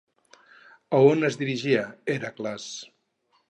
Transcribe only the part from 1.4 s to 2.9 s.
dirigia, Hèracles?